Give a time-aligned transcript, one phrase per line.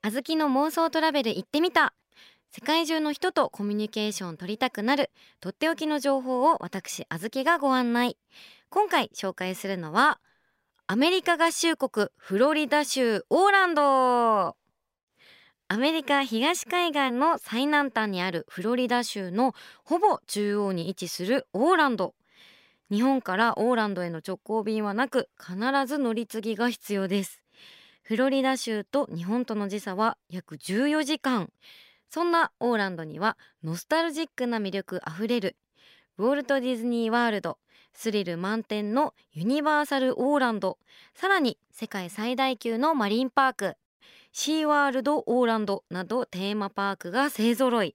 [0.00, 1.92] あずきの妄想トラベル行ってみた。
[2.50, 5.10] 世界中の人とコミュニケーション取りたくなる。
[5.40, 8.16] とっておきの情報を私あずきがご案内。
[8.70, 10.20] 今回紹介するのは
[10.86, 14.56] アメリカ合衆国フロリダ州オーランド。
[15.70, 19.52] アメリカ東海岸の最南端にあるフロリダ州の
[19.84, 22.14] ほぼ中央に位置するオーランド。
[22.90, 25.56] 日本からオーランドへの直行便はなく必
[25.86, 27.42] ず乗り継ぎが必要です。
[28.08, 31.50] フロリダ州と日本との時差は約14時間。
[32.08, 35.56] そんなオーランドにはノスタルジックな魅力あふれる
[36.16, 37.58] ウォルト・ディズニー・ワールド
[37.92, 40.78] スリル満点のユニバーサル・オーランド
[41.12, 43.74] さらに世界最大級のマリンパーク
[44.32, 47.94] シーワールド・オーランドなどテーマパークが勢ぞろい。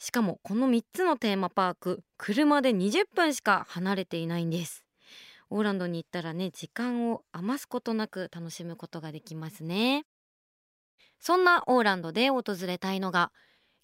[0.00, 4.85] しかもこの3つのテーマパーク車で20分しか離れていないんです。
[5.50, 10.04] オーランドに行ったらね時間を余すことなく楽しむことができますね。
[11.18, 13.32] そんなオーランドで訪れたいのが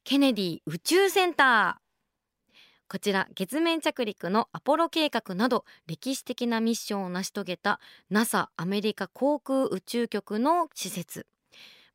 [0.05, 1.83] ケネディ宇宙センター。
[2.89, 11.27] こちら月面着陸のアポロ計画など歴史的なミッションを成し遂げた NASA アメリカ航空宇宙局の施設。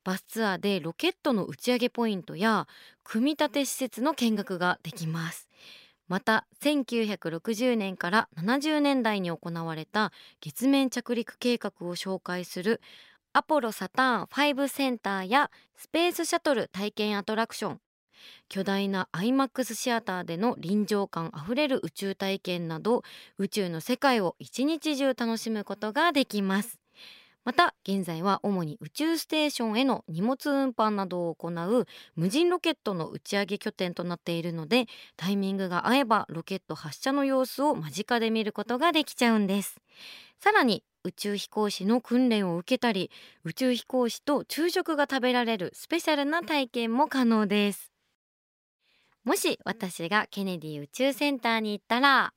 [0.03, 2.67] バスツアーでロケットの打ち上げポイントや
[3.03, 5.49] 組み立て施設の見学ができます。
[6.07, 12.81] また1960年から70年代に行われた月面着陸計画を紹介する
[13.33, 17.81] アポロサターン5センターやスペースシャトル体験アトラクション。
[18.49, 23.03] 巨大な IMAX シアターでの臨場感あふれる宇宙体験など
[23.37, 26.79] 宇宙の世界を一日中楽しむことができます。
[27.47, 39.77] また現在は主に宇宙ステーションへの荷物運搬などを行う無人ロケットの打ち上げ拠点となっているのでタイミングが合えばロケット発射の様子を間近で見ることができちゃうんです。
[40.41, 43.11] さらに宇宙飛行士の訓練を受けたり
[43.45, 47.93] 宇宙飛行士と昼食が食べられるスペシャルな体験も可能です。
[49.23, 52.33] もし私がケネディ宇宙センターに行ったら。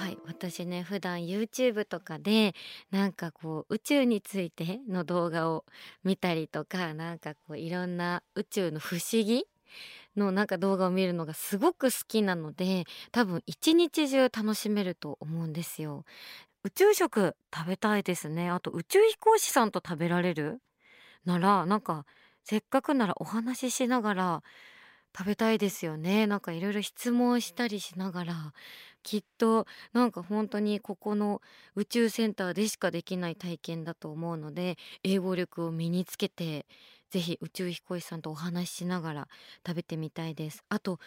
[0.00, 2.54] はい私ね普段 YouTube とかで
[2.90, 5.66] なんかこう宇宙についての動画を
[6.04, 9.44] 見たりとかなんかこういろんな宇宙の不思議
[10.16, 16.06] のなんか動画を見るのがすごく好きなので多分一日中楽しめると思うんですよ。
[16.64, 18.48] 宇宙食食べたいですね。
[18.48, 20.62] あと宇宙飛行士さんと食べられる？
[21.26, 22.06] ならなんか
[22.42, 24.42] せっかくならお話ししながら
[25.16, 26.26] 食べたいですよね。
[26.26, 28.52] なんかいろいろ質問したりしながら
[29.02, 31.40] きっとなんか本当にここの
[31.74, 36.66] 宇宙センターでしかできない体験だと思うので英語力を身につけて
[37.10, 39.28] ぜひ宇宙飛行士さんとお話ししながら
[39.66, 40.64] 食べてみたいです。
[40.68, 40.98] あと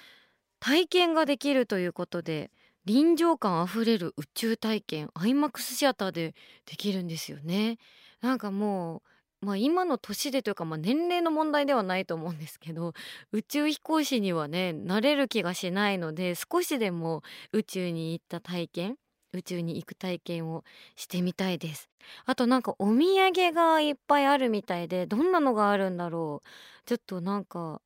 [0.59, 2.51] 体験ができるということで
[2.85, 6.35] 臨場感あふれる宇宙体験 IMAX シアターで
[6.65, 7.77] できるんですよね。
[8.21, 9.01] なんかもう
[9.43, 12.93] まあ、今の年でというか、まあ、年齢の問題ではないと思うんですけど
[13.33, 18.97] 宇宙飛行士にはねなれる気がしないので少しでも宇宙に行った体験
[19.33, 20.63] 宇宙に行く体験を
[20.95, 21.89] してみたいです。
[22.25, 26.47] あとなんかお土産がいっぱいあるみたいでどんなのがあるんだろう。
[26.85, 27.81] ちょっとなんか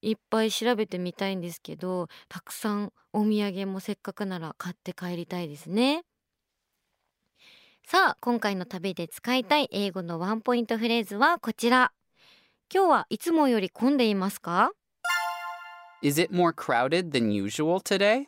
[0.00, 6.04] いっぱい調べてみたいんですけどたくさんお土産もせっかくなら買って帰りたいですね。
[7.86, 11.92] さあ今回の旅で使いたい英語のワンポイントフレーズはこちら。
[12.72, 14.72] 今日はいつもより混んでいますか
[16.02, 18.24] ？Is it more crowded than usual today?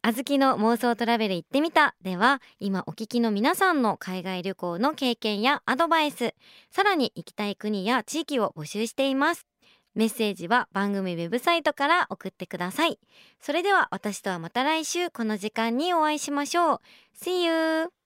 [0.00, 1.94] あずきの妄想トラベル行ってみた。
[2.00, 6.34] では今お聞きの皆さんの海外旅行の経験やアドバイス。
[6.70, 9.46] さらに行きたい国や地域を募集しています。
[9.94, 12.98] メッセージは番組ウェブサイトから送ってください。
[13.38, 16.80] それでは私とはまた来週この時間にお会いしましょう。
[17.22, 17.99] See you!